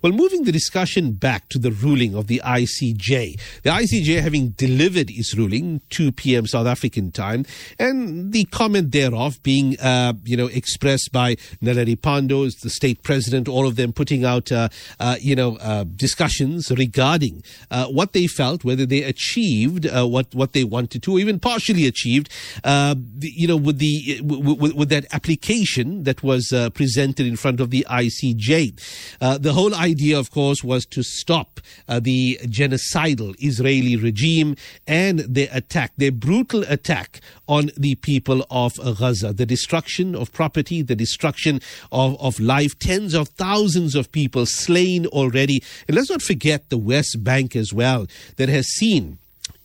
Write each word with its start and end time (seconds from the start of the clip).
Well, 0.00 0.12
moving 0.12 0.44
the 0.44 0.52
discussion 0.52 1.14
back 1.14 1.48
to 1.48 1.58
the 1.58 1.72
ruling 1.72 2.14
of 2.14 2.28
the 2.28 2.40
ICJ. 2.44 3.40
The 3.64 3.70
ICJ 3.70 4.22
having 4.22 4.50
delivered 4.50 5.10
its 5.10 5.36
ruling 5.36 5.80
2 5.90 6.12
p.m. 6.12 6.46
South 6.46 6.68
African 6.68 7.10
time, 7.10 7.44
and 7.80 8.32
the 8.32 8.44
comment 8.44 8.92
thereof 8.92 9.42
being, 9.42 9.76
uh, 9.80 10.12
you 10.22 10.36
know, 10.36 10.46
expressed 10.46 11.10
by 11.10 11.34
Naledi 11.60 11.96
Pandor, 11.96 12.48
the 12.60 12.70
state 12.70 13.02
president, 13.02 13.48
all 13.48 13.66
of 13.66 13.74
them 13.74 13.92
putting 13.92 14.24
out, 14.24 14.52
uh, 14.52 14.68
uh, 15.00 15.16
you 15.20 15.34
know, 15.34 15.56
uh, 15.56 15.82
discussions 15.82 16.70
regarding 16.70 17.42
uh, 17.72 17.86
what 17.86 18.12
they 18.12 18.28
felt, 18.28 18.62
whether 18.62 18.86
they 18.86 19.02
achieved 19.02 19.84
uh, 19.84 20.06
what 20.06 20.32
what 20.32 20.52
they 20.52 20.62
wanted 20.62 21.02
to, 21.02 21.16
or 21.16 21.18
even 21.18 21.40
partially 21.40 21.88
achieved, 21.88 22.28
you 22.64 23.48
know, 23.48 23.56
with 23.56 23.78
the 23.78 24.20
with, 24.22 24.74
with, 24.74 24.88
that 24.90 25.06
application 25.12 26.04
that 26.04 26.22
was 26.22 26.54
presented 26.74 27.26
in 27.26 27.34
front 27.34 27.58
of 27.58 27.70
the 27.70 27.84
ICJ. 27.90 29.18
the 29.40 29.52
whole 29.52 29.74
idea, 29.88 30.18
of 30.18 30.30
course, 30.30 30.62
was 30.62 30.84
to 30.86 31.02
stop 31.02 31.60
uh, 31.88 32.00
the 32.00 32.38
genocidal 32.44 33.34
Israeli 33.38 33.96
regime 33.96 34.56
and 34.86 35.20
their 35.20 35.48
attack, 35.52 35.92
their 35.96 36.12
brutal 36.12 36.62
attack 36.68 37.20
on 37.46 37.70
the 37.76 37.94
people 37.96 38.44
of 38.50 38.72
Gaza, 38.98 39.32
the 39.32 39.46
destruction 39.46 40.14
of 40.14 40.32
property, 40.32 40.82
the 40.82 40.96
destruction 40.96 41.60
of, 41.90 42.20
of 42.20 42.38
life, 42.38 42.78
tens 42.78 43.14
of 43.14 43.28
thousands 43.30 43.94
of 43.94 44.12
people 44.12 44.44
slain 44.46 45.06
already. 45.06 45.62
And 45.86 45.96
let's 45.96 46.10
not 46.10 46.22
forget 46.22 46.68
the 46.68 46.78
West 46.78 47.24
Bank 47.24 47.56
as 47.56 47.72
well, 47.72 48.06
that 48.36 48.48
has 48.48 48.66
seen 48.66 49.18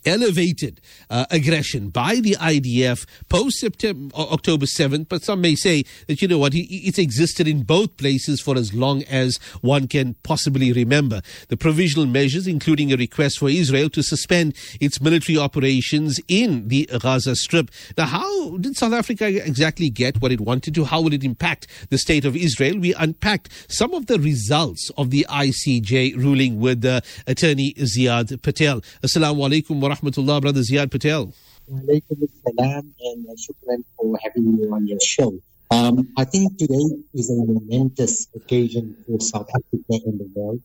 elevated 0.04 0.80
uh, 1.10 1.26
aggression 1.30 1.88
by 1.88 2.16
the 2.16 2.32
IDF 2.32 3.06
post 3.28 3.58
September 3.58 4.14
October 4.16 4.66
7th 4.66 5.08
but 5.08 5.22
some 5.22 5.40
may 5.40 5.54
say 5.54 5.84
that 6.06 6.20
you 6.20 6.28
know 6.28 6.38
what 6.38 6.52
it's 6.54 6.98
existed 6.98 7.46
in 7.48 7.62
both 7.62 7.96
places 7.96 8.40
for 8.40 8.56
as 8.56 8.74
long 8.74 9.02
as 9.04 9.36
one 9.60 9.86
can 9.88 10.14
possibly 10.22 10.72
remember. 10.72 11.22
The 11.48 11.56
provisional 11.56 12.06
measures 12.06 12.46
including 12.46 12.92
a 12.92 12.96
request 12.96 13.38
for 13.38 13.48
Israel 13.48 13.88
to 13.90 14.02
suspend 14.02 14.54
its 14.80 15.00
military 15.00 15.38
operations 15.38 16.20
in 16.28 16.68
the 16.68 16.88
Gaza 17.00 17.34
strip. 17.36 17.70
Now 17.96 18.06
how 18.06 18.56
did 18.58 18.76
South 18.76 18.92
Africa 18.92 19.26
exactly 19.26 19.90
get 19.90 20.20
what 20.20 20.32
it 20.32 20.40
wanted 20.40 20.74
to? 20.74 20.84
How 20.84 21.00
will 21.00 21.12
it 21.12 21.24
impact 21.24 21.66
the 21.90 21.98
state 21.98 22.24
of 22.24 22.36
Israel? 22.36 22.78
We 22.78 22.94
unpacked 22.94 23.48
some 23.68 23.94
of 23.94 24.06
the 24.06 24.18
results 24.18 24.90
of 24.96 25.10
the 25.10 25.26
ICJ 25.28 26.16
ruling 26.16 26.60
with 26.60 26.84
uh, 26.84 27.00
attorney 27.26 27.74
Ziyaad 27.74 28.42
Patel. 28.42 28.80
Assalamu 29.02 29.48
alaikum 29.48 29.80
wa 29.80 29.93
rahmatullah, 29.94 30.40
Brother 30.40 30.60
Ziyaad 30.60 30.90
Patel. 30.90 31.32
Walaikum 31.70 32.28
salam 32.44 32.94
and 33.00 33.26
shukran 33.38 33.84
for 33.96 34.18
having 34.22 34.56
me 34.56 34.66
on 34.68 34.86
your 34.86 35.00
show. 35.00 35.32
Um, 35.70 36.08
I 36.16 36.24
think 36.24 36.58
today 36.58 36.86
is 37.14 37.30
a 37.30 37.34
momentous 37.34 38.28
occasion 38.34 38.96
for 39.06 39.18
South 39.20 39.48
Africa 39.48 39.94
and 40.06 40.20
the 40.20 40.28
world, 40.34 40.60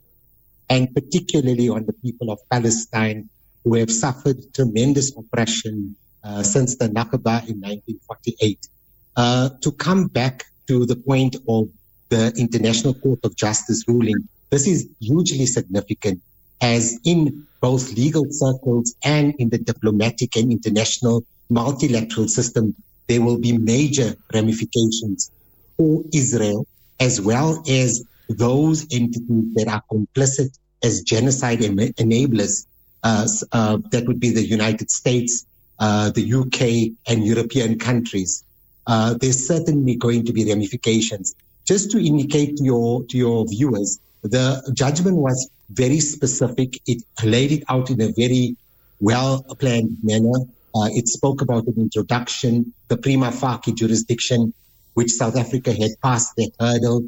and 0.70 0.94
particularly 0.94 1.70
on 1.70 1.86
the 1.86 1.94
people 1.94 2.32
of 2.32 2.40
Palestine 2.52 3.30
who 3.64 3.76
have 3.76 3.92
suffered 3.92 4.38
tremendous 4.54 5.16
oppression 5.16 5.96
uh, 6.24 6.44
since 6.44 6.76
the 6.78 6.90
Nakba 6.90 7.48
in 7.48 7.60
1948. 7.62 8.68
Uh, 9.16 9.50
to 9.62 9.72
come 9.72 10.08
back 10.08 10.46
to 10.68 10.86
the 10.86 10.96
point 10.96 11.36
of 11.48 11.70
the 12.10 12.34
International 12.38 12.94
Court 12.94 13.20
of 13.24 13.36
Justice 13.36 13.84
ruling, 13.88 14.28
this 14.50 14.68
is 14.68 14.88
hugely 15.00 15.46
significant 15.46 16.22
as 16.62 17.00
in 17.04 17.46
both 17.62 17.94
legal 17.94 18.26
circles 18.30 18.96
and 19.04 19.36
in 19.36 19.50
the 19.50 19.58
diplomatic 19.58 20.36
and 20.36 20.52
international 20.52 21.24
multilateral 21.50 22.28
system, 22.28 22.76
there 23.08 23.22
will 23.22 23.40
be 23.40 23.58
major 23.58 24.16
ramifications 24.34 25.32
for 25.78 26.04
Israel 26.14 26.68
as 27.00 27.20
well 27.20 27.64
as 27.68 28.04
those 28.30 28.84
entities 28.92 29.54
that 29.56 29.68
are 29.68 29.82
complicit 29.92 30.58
as 30.84 31.02
genocide 31.02 31.60
enablers. 31.60 32.66
Uh, 33.02 33.26
uh, 33.54 33.78
that 33.92 34.06
would 34.08 34.20
be 34.20 34.30
the 34.30 34.46
United 34.46 34.92
States, 34.92 35.46
uh, 35.80 36.10
the 36.12 36.34
UK, 36.34 36.94
and 37.10 37.26
European 37.26 37.80
countries. 37.80 38.44
Uh, 38.86 39.14
there's 39.14 39.48
certainly 39.48 39.96
going 39.96 40.26
to 40.26 40.34
be 40.34 40.44
ramifications. 40.46 41.34
Just 41.66 41.92
to 41.92 42.06
indicate 42.06 42.58
to 42.58 42.64
your 42.64 43.04
to 43.06 43.18
your 43.18 43.46
viewers, 43.46 44.00
the 44.22 44.70
judgment 44.74 45.18
was 45.18 45.50
very 45.70 46.00
specific. 46.00 46.82
It 46.88 47.04
laid 47.24 47.52
it 47.52 47.64
out 47.70 47.90
in 47.90 48.02
a 48.02 48.12
very 48.12 48.56
well 49.00 49.44
planned 49.60 49.98
manner. 50.04 50.40
Uh, 50.76 50.90
it 50.92 51.08
spoke 51.08 51.42
about 51.42 51.66
an 51.68 51.76
introduction, 51.78 52.74
the 52.88 52.98
prima 52.98 53.32
facie 53.32 53.74
jurisdiction, 53.74 54.54
which 54.94 55.12
South 55.12 55.36
Africa 55.36 55.74
had 55.74 55.92
passed 56.02 56.36
that 56.36 56.52
hurdle. 56.60 57.06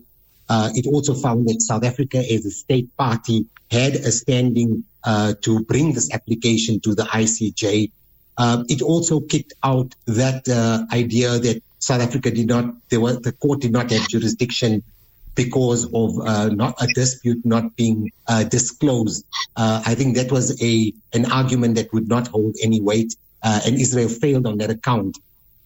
Uh, 0.50 0.70
it 0.74 0.88
also 0.88 1.14
found 1.14 1.48
that 1.48 1.62
South 1.62 1.84
Africa, 1.84 2.18
as 2.18 2.46
a 2.46 2.52
state 2.52 2.90
party, 2.98 3.46
had 3.70 3.96
a 3.96 4.12
standing 4.12 4.84
uh, 5.04 5.34
to 5.42 5.64
bring 5.64 5.94
this 5.94 6.12
application 6.14 6.80
to 6.82 6.96
the 6.96 7.04
ICJ. 7.04 7.92
Uh, 8.38 8.64
it 8.68 8.82
also 8.82 9.20
kicked 9.20 9.54
out 9.64 9.94
that 10.06 10.48
uh, 10.50 10.86
idea 10.94 11.40
that 11.40 11.62
South 11.80 12.02
Africa 12.02 12.32
did 12.32 12.48
not, 12.48 12.66
the 12.90 13.36
court 13.40 13.62
did 13.62 13.72
not 13.72 13.92
have 13.92 14.08
jurisdiction 14.08 14.84
because 15.36 15.86
of 15.94 16.20
uh, 16.20 16.50
not 16.50 16.76
a 16.82 16.88
dispute 16.88 17.44
not 17.46 17.76
being 17.76 18.12
uh, 18.28 18.44
disclosed. 18.44 19.26
Uh, 19.56 19.82
I 19.86 19.96
think 19.96 20.16
that 20.16 20.32
was 20.32 20.62
a 20.62 20.94
an 21.14 21.32
argument 21.32 21.76
that 21.76 21.94
would 21.94 22.08
not 22.08 22.28
hold 22.28 22.56
any 22.62 22.82
weight, 22.82 23.16
uh, 23.44 23.62
and 23.66 23.80
Israel 23.80 24.10
failed 24.10 24.46
on 24.46 24.58
that 24.58 24.70
account. 24.70 25.18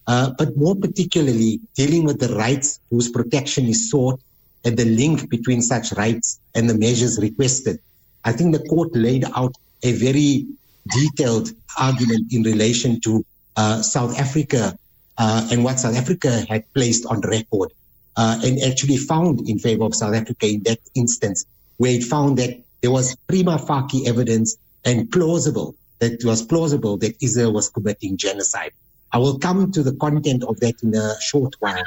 Uh, 0.06 0.30
but 0.38 0.56
more 0.56 0.76
particularly, 0.76 1.60
dealing 1.74 2.04
with 2.04 2.20
the 2.20 2.32
rights 2.36 2.78
whose 2.90 3.10
protection 3.10 3.66
is 3.66 3.90
sought 3.90 4.20
and 4.64 4.76
the 4.76 4.84
link 4.84 5.28
between 5.28 5.60
such 5.60 5.92
rights 5.92 6.38
and 6.54 6.70
the 6.70 6.78
measures 6.78 7.18
requested. 7.20 7.80
I 8.24 8.32
think 8.32 8.54
the 8.54 8.62
court 8.68 8.94
laid 8.94 9.24
out 9.34 9.52
a 9.82 9.92
very 9.92 10.46
detailed 10.88 11.50
argument 11.76 12.32
in 12.32 12.42
relation 12.42 13.00
to 13.00 13.26
uh, 13.56 13.82
South 13.82 14.18
Africa 14.18 14.78
and 15.18 15.64
what 15.64 15.80
South 15.80 15.96
Africa 15.96 16.44
had 16.48 16.72
placed 16.72 17.04
on 17.06 17.20
record 17.22 17.72
uh, 18.16 18.40
and 18.44 18.60
actually 18.62 18.96
found 18.96 19.48
in 19.48 19.58
favor 19.58 19.84
of 19.84 19.94
South 19.94 20.14
Africa 20.14 20.46
in 20.46 20.62
that 20.64 20.78
instance, 20.94 21.44
where 21.76 21.92
it 21.92 22.04
found 22.04 22.38
that 22.38 22.62
there 22.82 22.90
was 22.90 23.16
prima 23.26 23.58
facie 23.58 24.06
evidence 24.06 24.56
and 24.84 25.10
plausible 25.10 25.74
that 25.98 26.12
it 26.12 26.24
was 26.24 26.42
plausible 26.42 26.96
that 26.98 27.16
Israel 27.22 27.52
was 27.52 27.68
committing 27.68 28.16
genocide. 28.16 28.72
I 29.12 29.18
will 29.18 29.38
come 29.38 29.72
to 29.72 29.82
the 29.82 29.94
content 29.94 30.44
of 30.44 30.60
that 30.60 30.82
in 30.82 30.94
a 30.94 31.14
short 31.20 31.54
while. 31.60 31.82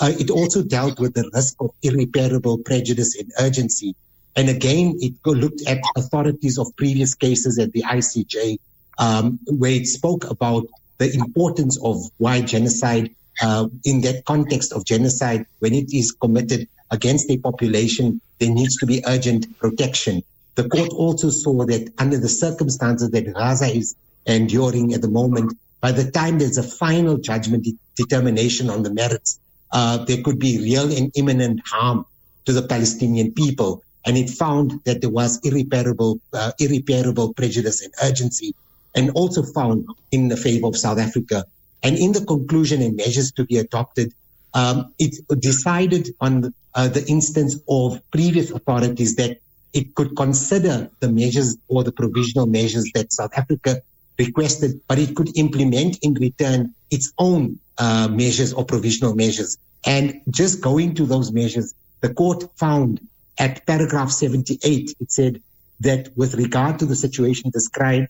Uh, 0.00 0.12
it 0.18 0.30
also 0.30 0.62
dealt 0.62 1.00
with 1.00 1.14
the 1.14 1.28
risk 1.34 1.56
of 1.60 1.70
irreparable 1.82 2.58
prejudice 2.58 3.16
and 3.18 3.30
urgency. 3.40 3.96
And 4.36 4.48
again, 4.48 4.96
it 5.00 5.14
looked 5.24 5.66
at 5.66 5.78
authorities 5.96 6.58
of 6.58 6.68
previous 6.76 7.14
cases 7.14 7.58
at 7.58 7.72
the 7.72 7.82
ICJ, 7.82 8.58
um, 8.98 9.40
where 9.46 9.72
it 9.72 9.86
spoke 9.86 10.30
about 10.30 10.66
the 10.98 11.12
importance 11.12 11.78
of 11.82 11.96
why 12.18 12.42
genocide 12.42 13.10
uh, 13.40 13.68
in 13.84 14.00
that 14.02 14.24
context 14.24 14.72
of 14.72 14.84
genocide, 14.84 15.46
when 15.60 15.74
it 15.74 15.92
is 15.92 16.12
committed 16.12 16.68
against 16.90 17.30
a 17.30 17.38
population, 17.38 18.20
there 18.38 18.50
needs 18.50 18.76
to 18.78 18.86
be 18.86 19.02
urgent 19.06 19.58
protection. 19.58 20.22
The 20.54 20.68
court 20.68 20.90
also 20.90 21.30
saw 21.30 21.64
that 21.66 21.92
under 21.98 22.18
the 22.18 22.28
circumstances 22.28 23.10
that 23.10 23.32
Gaza 23.32 23.66
is 23.66 23.94
enduring 24.26 24.94
at 24.94 25.02
the 25.02 25.08
moment, 25.08 25.54
by 25.80 25.92
the 25.92 26.10
time 26.10 26.38
there's 26.38 26.58
a 26.58 26.62
final 26.62 27.16
judgment 27.16 27.64
de- 27.64 27.76
determination 27.96 28.68
on 28.70 28.82
the 28.82 28.92
merits, 28.92 29.38
uh, 29.70 30.04
there 30.04 30.22
could 30.22 30.38
be 30.38 30.58
real 30.58 30.90
and 30.96 31.12
imminent 31.14 31.60
harm 31.64 32.04
to 32.46 32.52
the 32.52 32.62
Palestinian 32.62 33.32
people. 33.32 33.82
And 34.04 34.16
it 34.16 34.30
found 34.30 34.80
that 34.84 35.00
there 35.00 35.10
was 35.10 35.38
irreparable, 35.44 36.20
uh, 36.32 36.52
irreparable 36.58 37.34
prejudice 37.34 37.82
and 37.82 37.92
urgency, 38.02 38.54
and 38.94 39.10
also 39.10 39.42
found 39.42 39.86
in 40.10 40.28
the 40.28 40.36
favor 40.36 40.66
of 40.66 40.76
South 40.76 40.98
Africa 40.98 41.44
and 41.82 41.96
in 41.96 42.12
the 42.12 42.24
conclusion 42.24 42.82
and 42.82 42.96
measures 42.96 43.32
to 43.32 43.44
be 43.44 43.58
adopted, 43.58 44.12
um, 44.54 44.92
it 44.98 45.14
decided 45.40 46.08
on 46.20 46.52
uh, 46.74 46.88
the 46.88 47.06
instance 47.06 47.56
of 47.68 48.00
previous 48.10 48.50
authorities 48.50 49.16
that 49.16 49.38
it 49.72 49.94
could 49.94 50.16
consider 50.16 50.90
the 51.00 51.10
measures 51.10 51.56
or 51.68 51.84
the 51.84 51.92
provisional 51.92 52.46
measures 52.46 52.90
that 52.94 53.12
South 53.12 53.30
Africa 53.36 53.82
requested, 54.18 54.80
but 54.88 54.98
it 54.98 55.14
could 55.14 55.36
implement 55.36 55.98
in 56.02 56.14
return 56.14 56.74
its 56.90 57.12
own 57.18 57.58
uh, 57.78 58.08
measures 58.08 58.52
or 58.52 58.64
provisional 58.64 59.14
measures. 59.14 59.58
And 59.84 60.20
just 60.30 60.60
going 60.60 60.94
to 60.96 61.06
those 61.06 61.30
measures, 61.30 61.74
the 62.00 62.12
court 62.12 62.44
found 62.56 63.00
at 63.38 63.64
paragraph 63.66 64.10
78, 64.10 64.94
it 64.98 65.12
said 65.12 65.42
that 65.80 66.10
with 66.16 66.34
regard 66.34 66.80
to 66.80 66.86
the 66.86 66.96
situation 66.96 67.50
described, 67.50 68.08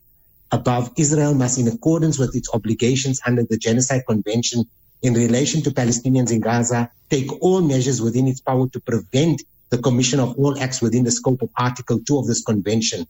above, 0.50 0.90
Israel 0.96 1.34
must, 1.34 1.58
in 1.58 1.68
accordance 1.68 2.18
with 2.18 2.34
its 2.34 2.48
obligations 2.52 3.20
under 3.26 3.42
the 3.42 3.58
Genocide 3.58 4.04
Convention 4.06 4.64
in 5.02 5.14
relation 5.14 5.62
to 5.62 5.70
Palestinians 5.70 6.32
in 6.32 6.40
Gaza, 6.40 6.90
take 7.10 7.30
all 7.42 7.60
measures 7.60 8.02
within 8.02 8.26
its 8.26 8.40
power 8.40 8.68
to 8.68 8.80
prevent 8.80 9.42
the 9.70 9.78
commission 9.78 10.18
of 10.18 10.36
all 10.38 10.58
acts 10.58 10.80
within 10.80 11.04
the 11.04 11.10
scope 11.10 11.42
of 11.42 11.50
Article 11.56 12.00
2 12.00 12.18
of 12.18 12.26
this 12.26 12.42
convention. 12.42 13.06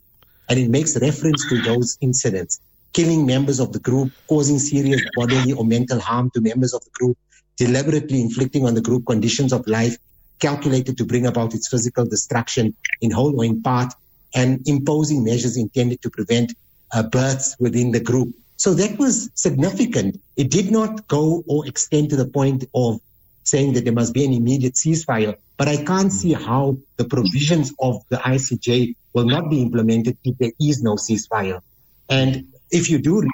And 0.49 0.59
it 0.59 0.69
makes 0.71 0.99
reference 1.01 1.49
to 1.49 1.63
those 1.63 1.97
incidents, 2.01 2.61
killing 2.93 3.25
members 3.27 3.61
of 3.61 3.73
the 3.73 3.79
group, 3.79 4.13
causing 4.27 4.59
serious 4.59 5.03
bodily 5.15 5.53
or 5.53 5.65
mental 5.65 6.01
harm 6.01 6.31
to 6.35 6.41
members 6.41 6.75
of 6.75 6.83
the 6.85 6.91
group, 6.91 7.17
deliberately 7.57 8.21
inflicting 8.21 8.67
on 8.67 8.75
the 8.75 8.81
group 8.81 9.07
conditions 9.07 9.53
of 9.53 9.67
life 9.67 9.97
calculated 10.41 10.97
to 10.97 11.05
bring 11.05 11.27
about 11.27 11.55
its 11.55 11.69
physical 11.69 12.07
destruction 12.07 12.75
in 13.01 13.11
whole 13.11 13.39
or 13.39 13.45
in 13.45 13.63
part, 13.63 13.93
and 14.35 14.61
imposing 14.67 15.25
measures 15.25 15.57
intended 15.57 16.01
to 16.03 16.11
prevent 16.11 16.53
uh, 16.93 17.03
births 17.03 17.57
within 17.59 17.93
the 17.93 18.01
group. 18.01 18.35
So 18.57 18.75
that 18.75 18.99
was 18.99 19.31
significant. 19.35 20.21
It 20.37 20.51
did 20.51 20.71
not 20.71 21.07
go 21.07 21.45
or 21.47 21.67
extend 21.67 22.11
to 22.11 22.17
the 22.17 22.27
point 22.27 22.65
of 22.75 23.01
saying 23.45 23.75
that 23.75 23.85
there 23.85 23.93
must 23.93 24.13
be 24.13 24.25
an 24.25 24.33
immediate 24.33 24.75
ceasefire, 24.75 25.37
but 25.57 25.69
I 25.69 25.83
can't 25.85 26.13
see 26.13 26.33
how 26.33 26.79
the 26.97 27.05
provisions 27.05 27.73
of 27.81 28.03
the 28.09 28.17
ICJ 28.17 28.95
will 29.15 29.25
not 29.25 29.49
be 29.49 29.63
implemented 29.63 30.19
if 30.25 30.37
there 30.39 30.53
is 30.61 30.83
no 30.83 30.97
ceasefire. 30.97 31.61
And 32.09 32.49
if 32.71 32.91
you 32.91 32.99
do 32.99 33.29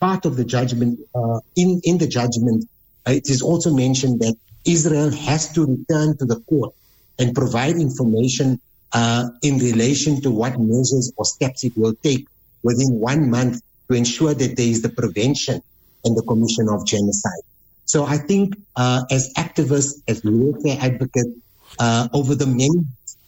part 0.00 0.26
of 0.26 0.36
the 0.36 0.44
judgment, 0.44 1.00
uh, 1.14 1.40
in, 1.56 1.80
in 1.84 1.98
the 1.98 2.06
judgment, 2.06 2.68
uh, 3.06 3.12
it 3.12 3.28
is 3.28 3.42
also 3.42 3.72
mentioned 3.72 4.20
that 4.20 4.36
Israel 4.64 5.10
has 5.10 5.52
to 5.54 5.66
return 5.66 6.16
to 6.18 6.24
the 6.24 6.40
court 6.40 6.74
and 7.18 7.34
provide 7.34 7.76
information 7.76 8.60
uh, 8.92 9.28
in 9.42 9.58
relation 9.58 10.20
to 10.22 10.30
what 10.30 10.58
measures 10.58 11.12
or 11.16 11.24
steps 11.24 11.64
it 11.64 11.72
will 11.76 11.94
take 12.02 12.26
within 12.64 12.98
one 12.98 13.30
month 13.30 13.60
to 13.88 13.96
ensure 13.96 14.34
that 14.34 14.56
there 14.56 14.66
is 14.66 14.82
the 14.82 14.88
prevention 14.88 15.62
and 16.04 16.16
the 16.16 16.22
commission 16.22 16.68
of 16.68 16.84
genocide. 16.86 17.44
So 17.84 18.04
I 18.04 18.18
think 18.18 18.56
uh, 18.74 19.04
as 19.10 19.32
activists, 19.34 20.02
as 20.08 20.22
lawfare 20.22 20.78
advocates, 20.80 21.38
uh, 21.78 22.08
over 22.12 22.34
the 22.34 22.46
many 22.46 22.80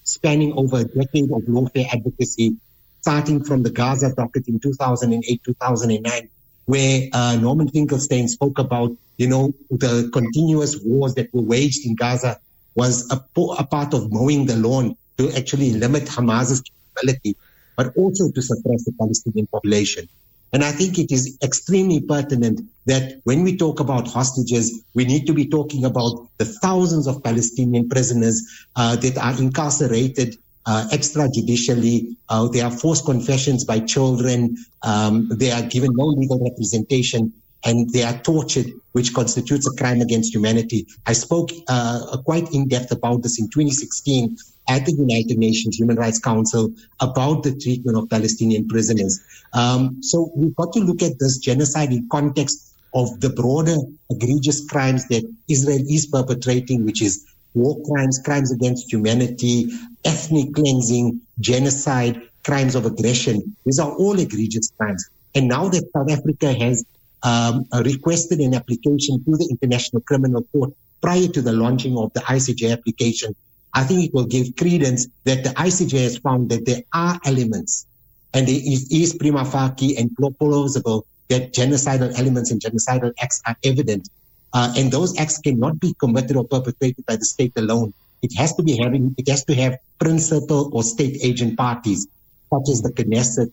spanning 0.05 0.53
over 0.57 0.79
a 0.79 0.85
decade 0.85 1.31
of 1.31 1.43
lawfare 1.43 1.87
advocacy, 1.93 2.57
starting 3.01 3.45
from 3.45 3.63
the 3.63 3.71
Gaza 3.71 4.15
docket 4.15 4.49
in 4.49 4.59
2008, 4.59 5.43
2009, 5.45 6.29
where 6.65 7.09
uh, 7.13 7.37
Norman 7.37 7.69
Finkelstein 7.69 8.29
spoke 8.29 8.59
about, 8.59 8.97
you 9.17 9.29
know, 9.29 9.53
the 9.71 10.09
continuous 10.13 10.79
wars 10.83 11.15
that 11.15 11.33
were 11.35 11.43
waged 11.43 11.87
in 11.87 11.95
Gaza 11.95 12.39
was 12.75 13.11
a, 13.11 13.23
a 13.59 13.65
part 13.65 13.95
of 13.95 14.13
mowing 14.13 14.47
the 14.47 14.57
lawn 14.57 14.97
to 15.19 15.31
actually 15.33 15.73
limit 15.73 16.09
Hamas's 16.09 16.63
capability, 16.63 17.37
but 17.77 17.97
also 17.97 18.31
to 18.31 18.43
suppress 18.43 18.85
the 18.85 18.93
Palestinian 18.93 19.47
population. 19.47 20.09
And 20.53 20.65
I 20.65 20.73
think 20.73 20.99
it 20.99 21.13
is 21.13 21.37
extremely 21.43 22.01
pertinent 22.01 22.61
that 22.87 23.21
when 23.25 23.43
we 23.43 23.57
talk 23.57 23.81
about 23.81 24.09
hostages, 24.09 24.83
we 24.95 25.05
need 25.05 25.27
to 25.27 25.35
be 25.35 25.49
talking 25.49 25.85
about 25.85 26.29
the 26.39 26.45
thousands 26.45 27.07
of 27.07 27.23
Palestinian 27.23 27.89
prisoners 27.89 28.43
uh, 28.77 28.97
that 28.97 29.19
are 29.19 29.39
incarcerated 29.39 30.39
uh, 30.65 30.89
extrajudicially. 30.93 32.17
Uh, 32.29 32.49
there 32.49 32.65
are 32.65 32.71
forced 32.71 33.05
confessions 33.05 33.65
by 33.65 33.81
children. 33.81 34.57
Um, 34.83 35.29
they 35.29 35.51
are 35.51 35.63
given 35.63 35.91
no 35.95 36.07
legal 36.07 36.39
representation 36.39 37.33
and 37.67 37.91
they 37.91 38.05
are 38.05 38.17
tortured, 38.19 38.67
which 38.93 39.13
constitutes 39.13 39.67
a 39.67 39.77
crime 39.77 40.01
against 40.01 40.33
humanity. 40.33 40.87
I 41.05 41.13
spoke 41.13 41.51
uh, 41.69 42.17
quite 42.25 42.55
in 42.55 42.69
depth 42.69 42.93
about 42.93 43.23
this 43.25 43.41
in 43.41 43.49
2016 43.49 44.37
at 44.69 44.87
the 44.87 44.93
United 44.93 45.37
Nations 45.37 45.77
Human 45.77 45.97
Rights 45.97 46.21
Council 46.21 46.73
about 47.01 47.43
the 47.43 47.55
treatment 47.57 47.99
of 47.99 48.09
Palestinian 48.09 48.69
prisoners. 48.69 49.21
Um, 49.53 50.01
so 50.03 50.31
we've 50.37 50.55
got 50.55 50.73
to 50.75 50.79
look 50.79 51.03
at 51.03 51.19
this 51.19 51.39
genocide 51.39 51.93
in 51.93 52.09
context 52.09 52.73
of 52.95 53.21
the 53.21 53.31
broader 53.31 53.77
egregious 54.11 54.65
crimes 54.67 55.07
that 55.09 55.25
Israel 55.49 55.83
is 55.89 56.07
perpetrating, 56.07 56.85
which 56.85 57.03
is 57.03 57.27
war 57.55 57.77
crimes, 57.85 58.21
crimes 58.25 58.53
against 58.53 58.93
humanity, 58.93 59.69
ethnic 60.05 60.55
cleansing, 60.55 61.21
genocide, 61.41 62.23
crimes 62.45 62.77
of 62.77 62.87
aggression. 62.87 63.57
These 63.65 63.81
are 63.81 63.93
all 63.93 64.19
egregious 64.19 64.71
crimes. 64.79 65.11
And 65.35 65.49
now 65.49 65.69
that 65.69 65.91
South 65.93 66.11
Africa 66.11 66.53
has 66.55 66.85
um, 67.23 67.65
requested 67.85 68.41
an 68.41 68.55
application 68.55 69.23
to 69.25 69.37
the 69.37 69.49
International 69.51 70.03
Criminal 70.03 70.43
Court 70.53 70.73
prior 71.01 71.29
to 71.29 71.43
the 71.43 71.53
launching 71.53 71.97
of 71.97 72.13
the 72.15 72.21
ICJ 72.21 72.73
application, 72.73 73.35
I 73.75 73.85
think 73.85 74.05
it 74.05 74.15
will 74.15 74.27
give 74.27 74.57
credence 74.57 75.07
that 75.25 75.45
the 75.45 75.51
ICJ 75.51 76.03
has 76.03 76.19
found 76.19 76.51
that 76.51 76.65
there 76.65 76.83
are 76.93 77.21
elements 77.25 77.87
and 78.33 78.49
it 78.49 78.63
is 78.91 79.15
prima 79.15 79.45
facie 79.45 79.97
and 79.97 80.15
plausible 80.17 81.07
that 81.29 81.53
genocidal 81.53 82.19
elements 82.19 82.51
and 82.51 82.61
genocidal 82.61 83.13
acts 83.21 83.41
are 83.47 83.57
evident. 83.65 84.09
Uh, 84.53 84.73
and 84.77 84.93
those 84.93 85.19
acts 85.19 85.39
cannot 85.39 85.81
be 85.81 85.95
committed 85.95 86.37
or 86.37 86.45
perpetrated 86.45 87.05
by 87.07 87.17
the 87.17 87.25
state 87.25 87.53
alone. 87.57 87.93
It 88.23 88.37
has 88.37 88.55
to 88.57 88.63
be 88.63 88.77
having, 88.77 89.15
it 89.19 89.29
has 89.29 89.45
to 89.45 89.55
have 89.55 89.79
principal 89.99 90.71
or 90.75 90.83
state 90.83 91.19
agent 91.23 91.57
parties, 91.57 92.07
such 92.53 92.69
as 92.71 92.83
the 92.83 92.91
Knesset, 92.91 93.53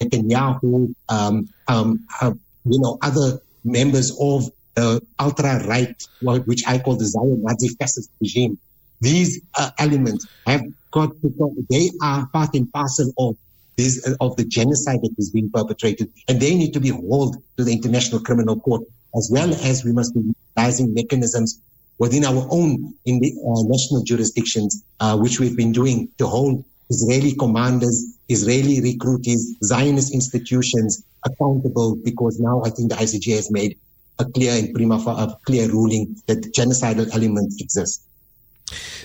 Netanyahu, 0.00 0.94
um, 1.08 1.48
um, 1.68 2.06
uh, 2.20 2.32
you 2.64 2.80
know, 2.80 2.98
other 3.02 3.40
members 3.64 4.10
of 4.20 4.50
the 4.74 5.00
ultra 5.18 5.66
right, 5.66 5.94
which 6.22 6.62
I 6.66 6.78
call 6.78 6.96
the 6.96 7.06
Zion 7.06 7.44
fascist 7.78 8.10
regime. 8.20 8.58
These 9.00 9.40
uh, 9.56 9.70
elements 9.78 10.26
have 10.46 10.62
got 10.90 11.10
to 11.22 11.66
they 11.70 11.90
are 12.02 12.26
part 12.26 12.54
and 12.54 12.70
parcel 12.72 13.12
of 13.18 13.36
this, 13.76 14.06
uh, 14.06 14.14
of 14.20 14.36
the 14.36 14.44
genocide 14.44 15.00
that 15.02 15.14
is 15.16 15.30
being 15.30 15.50
perpetrated, 15.50 16.12
and 16.28 16.40
they 16.40 16.54
need 16.54 16.72
to 16.74 16.80
be 16.80 16.90
hauled 16.90 17.36
to 17.56 17.64
the 17.64 17.72
International 17.72 18.20
Criminal 18.20 18.60
Court, 18.60 18.82
as 19.16 19.30
well 19.32 19.52
as 19.54 19.84
we 19.84 19.92
must 19.92 20.14
be 20.14 20.20
utilizing 20.20 20.92
mechanisms 20.94 21.60
within 21.98 22.24
our 22.24 22.46
own 22.50 22.94
in 23.04 23.20
the 23.20 23.32
uh, 23.46 23.62
national 23.64 24.02
jurisdictions, 24.02 24.82
uh, 25.00 25.16
which 25.16 25.40
we've 25.40 25.56
been 25.56 25.72
doing 25.72 26.08
to 26.18 26.26
hold 26.26 26.64
Israeli 26.90 27.34
commanders, 27.36 28.18
Israeli 28.28 28.80
recruitees, 28.80 29.56
Zionist 29.64 30.12
institutions 30.12 31.04
accountable, 31.24 31.96
because 31.96 32.40
now 32.40 32.62
I 32.64 32.70
think 32.70 32.90
the 32.90 32.96
ICJ 32.96 33.36
has 33.36 33.50
made 33.50 33.78
a 34.18 34.24
clear 34.24 34.52
and 34.52 34.74
prima 34.74 34.98
facie 34.98 35.34
clear 35.46 35.68
ruling 35.68 36.16
that 36.26 36.52
genocidal 36.52 37.08
elements 37.14 37.60
exist. 37.60 38.02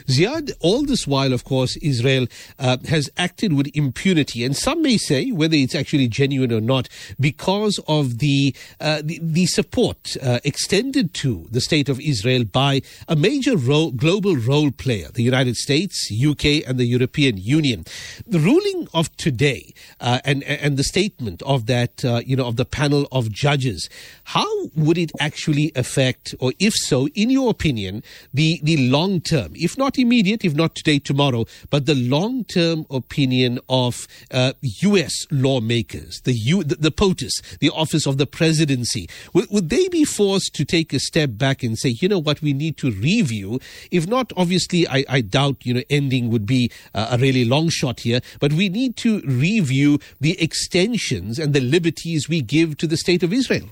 Ziyaad, 0.07 0.51
all 0.59 0.83
this 0.83 1.07
while, 1.07 1.33
of 1.33 1.43
course, 1.43 1.77
Israel 1.77 2.27
uh, 2.59 2.77
has 2.87 3.09
acted 3.17 3.53
with 3.53 3.67
impunity, 3.73 4.43
and 4.43 4.55
some 4.55 4.81
may 4.81 4.97
say, 4.97 5.31
whether 5.31 5.55
it's 5.55 5.75
actually 5.75 6.07
genuine 6.07 6.51
or 6.51 6.61
not, 6.61 6.87
because 7.19 7.79
of 7.87 8.19
the 8.19 8.55
uh, 8.79 9.01
the, 9.03 9.19
the, 9.21 9.45
support 9.45 10.17
uh, 10.21 10.39
extended 10.43 11.13
to 11.13 11.47
the 11.51 11.61
state 11.61 11.87
of 11.87 11.99
Israel 11.99 12.43
by 12.43 12.81
a 13.07 13.15
major 13.15 13.55
role, 13.55 13.91
global 13.91 14.35
role 14.35 14.71
player, 14.71 15.09
the 15.13 15.23
United 15.23 15.55
States, 15.55 16.11
UK, 16.11 16.67
and 16.67 16.77
the 16.77 16.85
European 16.85 17.37
Union. 17.37 17.85
The 18.25 18.39
ruling 18.39 18.87
of 18.93 19.15
today 19.17 19.73
uh, 19.99 20.19
and 20.25 20.43
and 20.43 20.77
the 20.77 20.83
statement 20.83 21.41
of 21.43 21.65
that, 21.67 22.03
uh, 22.03 22.21
you 22.25 22.35
know, 22.35 22.47
of 22.47 22.55
the 22.55 22.65
panel 22.65 23.07
of 23.11 23.31
judges, 23.31 23.89
how 24.25 24.47
would 24.75 24.97
it 24.97 25.11
actually 25.19 25.71
affect, 25.75 26.35
or 26.39 26.53
if 26.59 26.73
so, 26.73 27.07
in 27.09 27.29
your 27.29 27.49
opinion, 27.49 28.03
the 28.33 28.59
the 28.63 28.77
long 28.89 29.21
term, 29.21 29.54
if 29.57 29.77
not 29.77 29.97
immediate, 29.97 30.43
if 30.43 30.53
not 30.53 30.75
today, 30.75 30.99
tomorrow, 30.99 31.45
but 31.69 31.85
the 31.85 31.95
long 31.95 32.43
term 32.45 32.85
opinion 32.89 33.59
of 33.69 34.07
uh, 34.31 34.53
U.S. 34.61 35.13
lawmakers, 35.31 36.21
the, 36.23 36.33
U, 36.33 36.63
the, 36.63 36.75
the, 36.75 36.91
POTUS, 36.91 37.57
the 37.59 37.69
Office 37.69 38.05
of 38.05 38.17
the 38.17 38.25
Presidency. 38.25 39.07
Would, 39.33 39.49
would 39.49 39.69
they 39.69 39.87
be 39.89 40.05
forced 40.05 40.53
to 40.55 40.65
take 40.65 40.93
a 40.93 40.99
step 40.99 41.31
back 41.33 41.63
and 41.63 41.77
say, 41.77 41.89
you 41.89 42.07
know 42.07 42.19
what, 42.19 42.41
we 42.41 42.53
need 42.53 42.77
to 42.77 42.91
review? 42.91 43.59
If 43.91 44.07
not, 44.07 44.31
obviously, 44.37 44.87
I, 44.87 45.05
I 45.09 45.21
doubt, 45.21 45.65
you 45.65 45.73
know, 45.73 45.83
ending 45.89 46.29
would 46.29 46.45
be 46.45 46.71
uh, 46.93 47.09
a 47.11 47.17
really 47.17 47.45
long 47.45 47.69
shot 47.69 48.01
here, 48.01 48.21
but 48.39 48.53
we 48.53 48.69
need 48.69 48.95
to 48.97 49.21
review 49.21 49.99
the 50.19 50.41
extensions 50.41 51.39
and 51.39 51.53
the 51.53 51.61
liberties 51.61 52.27
we 52.29 52.41
give 52.41 52.77
to 52.77 52.87
the 52.87 52.97
state 52.97 53.23
of 53.23 53.33
Israel. 53.33 53.69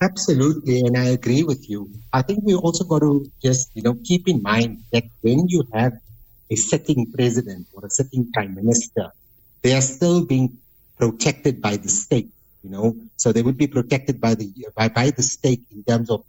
Absolutely, 0.00 0.80
and 0.80 0.96
I 0.96 1.06
agree 1.06 1.42
with 1.42 1.70
you. 1.70 1.90
I 2.12 2.20
think 2.22 2.40
we 2.44 2.54
also 2.54 2.84
got 2.84 3.00
to 3.00 3.24
just, 3.42 3.70
you 3.74 3.82
know, 3.82 3.96
keep 4.04 4.28
in 4.28 4.42
mind 4.42 4.84
that 4.92 5.04
when 5.22 5.48
you 5.48 5.64
have 5.72 5.94
a 6.50 6.56
sitting 6.56 7.10
president 7.12 7.66
or 7.72 7.86
a 7.86 7.90
sitting 7.90 8.30
prime 8.32 8.54
minister, 8.54 9.10
they 9.62 9.72
are 9.74 9.80
still 9.80 10.24
being 10.26 10.58
protected 10.98 11.62
by 11.62 11.76
the 11.78 11.88
state, 11.88 12.28
you 12.62 12.70
know, 12.70 12.96
so 13.16 13.32
they 13.32 13.42
would 13.42 13.56
be 13.56 13.66
protected 13.66 14.20
by 14.20 14.34
the 14.34 14.52
by, 14.76 14.88
by 14.88 15.10
the 15.10 15.22
state 15.22 15.62
in 15.70 15.82
terms 15.82 16.10
of, 16.10 16.24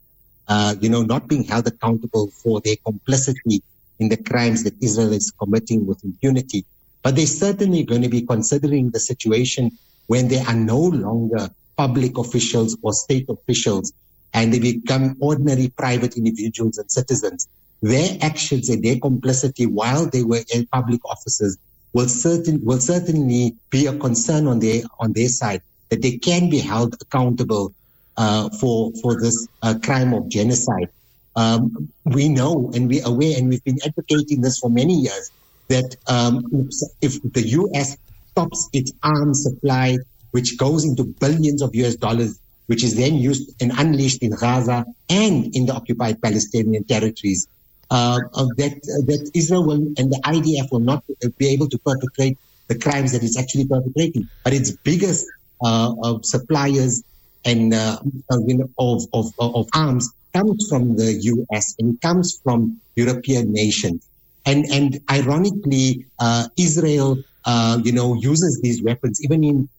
uh, 0.47 0.75
you 0.79 0.89
know, 0.89 1.03
not 1.03 1.27
being 1.27 1.43
held 1.43 1.67
accountable 1.67 2.31
for 2.41 2.61
their 2.63 2.77
complicity 2.85 3.63
in 3.99 4.07
the 4.07 4.17
crimes 4.17 4.63
that 4.63 4.75
Israel 4.81 5.11
is 5.11 5.31
committing 5.31 5.85
with 5.85 6.01
impunity. 6.05 6.65
But 7.03 7.15
they're 7.17 7.25
certainly 7.25 7.83
going 7.83 8.01
to 8.03 8.09
be 8.09 8.21
considering 8.25 8.91
the 8.91 8.99
situation 8.99 9.71
when 10.07 10.29
they 10.29 10.39
are 10.39 10.55
no 10.55 10.79
longer 10.79 11.49
public 11.77 12.17
officials 12.17 12.75
or 12.81 12.93
state 12.93 13.29
officials 13.29 13.93
and 14.33 14.53
they 14.53 14.59
become 14.59 15.15
ordinary 15.19 15.69
private 15.69 16.17
individuals 16.17 16.77
and 16.77 16.91
citizens, 16.91 17.47
their 17.81 18.17
actions 18.21 18.69
and 18.69 18.83
their 18.83 18.99
complicity 18.99 19.65
while 19.65 20.05
they 20.05 20.23
were 20.23 20.43
in 20.53 20.65
public 20.67 21.03
offices 21.05 21.57
will 21.93 22.07
certain 22.07 22.63
will 22.65 22.79
certainly 22.79 23.55
be 23.69 23.85
a 23.85 23.97
concern 23.97 24.47
on 24.47 24.59
their 24.59 24.81
on 24.99 25.13
their 25.13 25.29
side 25.29 25.61
that 25.89 26.01
they 26.01 26.17
can 26.17 26.49
be 26.49 26.59
held 26.59 26.95
accountable 27.01 27.73
uh, 28.17 28.49
for 28.49 28.91
for 29.01 29.19
this 29.19 29.47
uh, 29.61 29.75
crime 29.83 30.13
of 30.13 30.27
genocide. 30.27 30.89
Um, 31.35 31.89
we 32.03 32.29
know 32.29 32.71
and 32.73 32.89
we're 32.89 33.05
aware, 33.05 33.37
and 33.37 33.47
we've 33.49 33.63
been 33.63 33.79
advocating 33.85 34.41
this 34.41 34.57
for 34.57 34.69
many 34.69 34.95
years 34.95 35.31
that 35.67 35.95
um, 36.07 36.69
if 37.01 37.21
the 37.33 37.47
U.S. 37.61 37.97
stops 38.31 38.69
its 38.73 38.91
arms 39.03 39.43
supply 39.43 39.97
which 40.37 40.57
goes 40.65 40.81
into 40.89 41.03
billions 41.25 41.61
of 41.65 41.69
US 41.83 41.95
dollars, 42.05 42.31
which 42.69 42.83
is 42.87 42.93
then 43.01 43.13
used 43.29 43.45
and 43.61 43.71
unleashed 43.83 44.21
in 44.21 44.31
Gaza 44.43 44.85
and 45.09 45.35
in 45.55 45.65
the 45.67 45.73
occupied 45.79 46.21
Palestinian 46.27 46.83
territories. 46.93 47.41
uh, 47.89 48.19
that 48.57 48.75
that 49.09 49.31
Israel 49.33 49.63
will, 49.69 49.83
and 49.97 50.11
the 50.11 50.21
IDF 50.33 50.71
will 50.71 50.85
not 50.91 51.03
be 51.37 51.47
able 51.55 51.69
to 51.69 51.77
perpetrate 51.79 52.37
the 52.67 52.77
crimes 52.77 53.09
that 53.13 53.23
it's 53.23 53.37
actually 53.37 53.65
perpetrating. 53.65 54.27
But 54.43 54.53
its 54.53 54.71
biggest 54.89 55.25
uh, 55.63 55.93
suppliers 56.21 57.03
and 57.45 57.73
uh, 57.73 57.99
of, 58.77 59.03
of, 59.13 59.25
of 59.39 59.67
arms 59.73 60.11
comes 60.33 60.67
from 60.69 60.97
the 60.97 61.13
US 61.33 61.75
and 61.79 61.99
comes 62.01 62.39
from 62.43 62.79
European 62.95 63.53
nations. 63.53 64.05
And, 64.45 64.65
and 64.65 64.99
ironically, 65.09 66.05
uh, 66.19 66.47
Israel, 66.57 67.17
uh, 67.45 67.79
you 67.83 67.91
know, 67.91 68.15
uses 68.15 68.59
these 68.61 68.83
weapons 68.83 69.23
even 69.23 69.43
in 69.43 69.69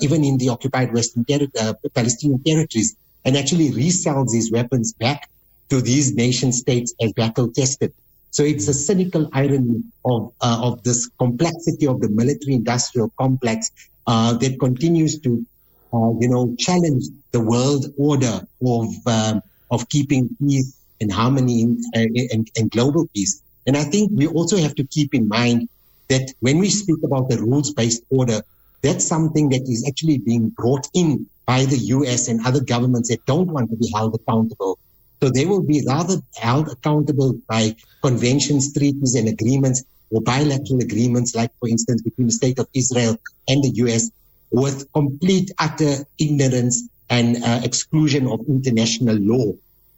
even 0.00 0.24
in 0.24 0.38
the 0.38 0.48
occupied 0.48 0.92
Western 0.92 1.24
ter- 1.24 1.48
uh, 1.60 1.74
Palestinian 1.94 2.42
territories 2.42 2.96
and 3.24 3.36
actually 3.36 3.70
resells 3.70 4.30
these 4.30 4.50
weapons 4.50 4.92
back 4.94 5.28
to 5.68 5.80
these 5.80 6.14
nation 6.14 6.52
states 6.52 6.94
as 7.00 7.12
battle 7.12 7.52
tested. 7.52 7.92
So 8.30 8.42
it's 8.42 8.68
a 8.68 8.74
cynical 8.74 9.28
irony 9.32 9.82
of, 10.04 10.32
uh, 10.40 10.60
of 10.62 10.82
this 10.82 11.10
complexity 11.18 11.86
of 11.86 12.00
the 12.00 12.08
military 12.08 12.54
industrial 12.54 13.12
complex 13.18 13.70
uh, 14.06 14.34
that 14.34 14.58
continues 14.60 15.18
to, 15.20 15.44
uh, 15.92 16.12
you 16.20 16.28
know, 16.28 16.54
challenge 16.58 17.04
the 17.32 17.40
world 17.40 17.86
order 17.98 18.46
of, 18.64 18.86
um, 19.06 19.42
of 19.70 19.88
keeping 19.88 20.28
peace 20.40 20.74
and 21.00 21.12
harmony 21.12 21.62
in, 21.62 21.82
and, 21.94 22.50
and 22.56 22.70
global 22.70 23.06
peace. 23.14 23.42
And 23.66 23.76
I 23.76 23.84
think 23.84 24.10
we 24.14 24.26
also 24.26 24.56
have 24.56 24.74
to 24.76 24.84
keep 24.84 25.14
in 25.14 25.28
mind 25.28 25.68
that 26.08 26.32
when 26.40 26.58
we 26.58 26.70
speak 26.70 27.02
about 27.04 27.28
the 27.28 27.38
rules-based 27.38 28.02
order, 28.10 28.42
that's 28.82 29.06
something 29.06 29.48
that 29.50 29.62
is 29.62 29.84
actually 29.88 30.18
being 30.18 30.50
brought 30.50 30.86
in 30.94 31.26
by 31.46 31.64
the 31.64 31.78
US 31.96 32.28
and 32.28 32.44
other 32.46 32.60
governments 32.60 33.08
that 33.08 33.24
don't 33.26 33.48
want 33.48 33.70
to 33.70 33.76
be 33.76 33.90
held 33.94 34.14
accountable. 34.14 34.78
So 35.20 35.30
they 35.30 35.46
will 35.46 35.62
be 35.62 35.84
rather 35.86 36.16
held 36.36 36.68
accountable 36.68 37.40
by 37.48 37.74
conventions, 38.02 38.72
treaties, 38.72 39.14
and 39.14 39.28
agreements 39.28 39.82
or 40.10 40.20
bilateral 40.20 40.80
agreements, 40.80 41.34
like, 41.34 41.50
for 41.58 41.68
instance, 41.68 42.02
between 42.02 42.28
the 42.28 42.32
state 42.32 42.58
of 42.58 42.68
Israel 42.74 43.16
and 43.48 43.64
the 43.64 43.70
US, 43.84 44.10
with 44.50 44.90
complete, 44.92 45.50
utter 45.58 46.04
ignorance 46.18 46.88
and 47.10 47.42
uh, 47.42 47.60
exclusion 47.64 48.26
of 48.26 48.40
international 48.48 49.16
law 49.16 49.52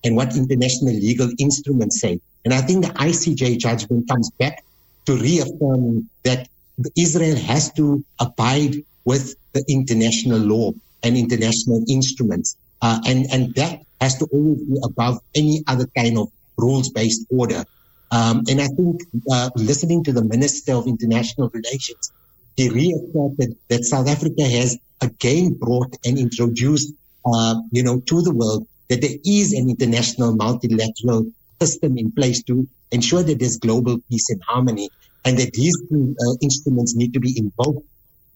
and 0.04 0.16
what 0.16 0.34
international 0.36 0.94
legal 0.94 1.30
instruments 1.38 2.00
say. 2.00 2.20
And 2.44 2.54
I 2.54 2.62
think 2.62 2.84
the 2.84 2.92
ICJ 2.92 3.58
judgment 3.58 4.08
comes 4.08 4.30
back 4.30 4.64
to 5.06 5.16
reaffirm 5.16 6.08
that 6.24 6.48
Israel 6.96 7.36
has 7.36 7.72
to 7.74 8.04
abide 8.18 8.76
with 9.04 9.34
the 9.52 9.64
international 9.68 10.38
law 10.38 10.72
and 11.02 11.16
international 11.16 11.84
instruments. 11.88 12.56
Uh, 12.82 13.00
and, 13.06 13.26
and 13.32 13.54
that 13.54 13.80
has 14.00 14.16
to 14.18 14.26
always 14.32 14.62
be 14.62 14.78
above 14.84 15.18
any 15.34 15.62
other 15.66 15.86
kind 15.96 16.18
of 16.18 16.28
rules-based 16.56 17.26
order. 17.30 17.64
Um, 18.10 18.42
and 18.48 18.60
I 18.60 18.66
think 18.66 19.02
uh, 19.30 19.50
listening 19.56 20.04
to 20.04 20.12
the 20.12 20.24
Minister 20.24 20.72
of 20.74 20.86
International 20.86 21.48
Relations, 21.50 22.12
he 22.56 22.68
reasserted 22.68 23.56
that 23.68 23.84
South 23.84 24.08
Africa 24.08 24.42
has 24.42 24.78
again 25.00 25.54
brought 25.54 25.96
and 26.04 26.18
introduced, 26.18 26.92
uh, 27.24 27.54
you 27.70 27.82
know, 27.82 28.00
to 28.00 28.22
the 28.22 28.34
world 28.34 28.66
that 28.88 29.00
there 29.00 29.16
is 29.24 29.52
an 29.52 29.70
international 29.70 30.34
multilateral 30.34 31.26
system 31.60 31.96
in 31.96 32.10
place 32.12 32.42
to 32.44 32.66
ensure 32.90 33.22
that 33.22 33.38
there's 33.38 33.58
global 33.58 33.98
peace 34.10 34.30
and 34.30 34.42
harmony, 34.42 34.90
and 35.24 35.38
that 35.38 35.52
these 35.52 35.76
uh, 35.92 36.34
instruments 36.40 36.94
need 36.94 37.12
to 37.12 37.20
be 37.20 37.36
invoked 37.38 37.86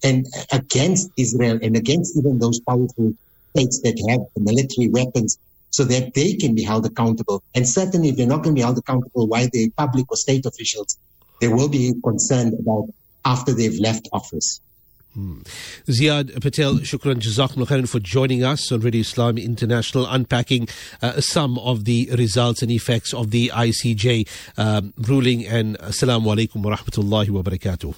and 0.02 0.26
against 0.52 1.10
Israel 1.16 1.58
and 1.62 1.76
against 1.76 2.16
even 2.16 2.38
those 2.38 2.60
powerful 2.60 3.14
states 3.50 3.80
that 3.80 3.96
have 4.08 4.20
the 4.34 4.42
military 4.42 4.88
weapons 4.88 5.38
so 5.70 5.82
that 5.84 6.14
they 6.14 6.34
can 6.34 6.54
be 6.54 6.62
held 6.62 6.86
accountable. 6.86 7.42
And 7.54 7.68
certainly 7.68 8.10
if 8.10 8.16
they're 8.16 8.26
not 8.26 8.42
going 8.42 8.54
to 8.54 8.58
be 8.60 8.62
held 8.62 8.78
accountable 8.78 9.26
why 9.26 9.48
they're 9.52 9.68
public 9.76 10.10
or 10.10 10.16
state 10.16 10.46
officials, 10.46 10.98
they 11.40 11.48
will 11.48 11.68
be 11.68 11.94
concerned 12.04 12.54
about 12.60 12.88
after 13.24 13.52
they've 13.52 13.80
left 13.80 14.08
office. 14.12 14.60
Hmm. 15.14 15.42
Ziyaad 15.86 16.42
Patel, 16.42 16.74
shukran 16.80 17.20
jazakum 17.20 17.64
khairan 17.64 17.88
for 17.88 18.00
joining 18.00 18.42
us 18.42 18.72
on 18.72 18.80
Radio 18.80 19.02
Islam 19.02 19.38
International, 19.38 20.06
unpacking 20.06 20.66
uh, 21.02 21.20
some 21.20 21.56
of 21.60 21.84
the 21.84 22.08
results 22.18 22.62
and 22.62 22.72
effects 22.72 23.14
of 23.14 23.30
the 23.30 23.52
ICJ 23.54 24.28
um, 24.58 24.92
ruling. 24.98 25.46
And 25.46 25.78
assalamu 25.78 26.34
alaikum 26.34 26.64
wa 26.64 26.76
rahmatullahi 26.76 27.30
wa 27.30 27.42
barakatuh. 27.42 27.94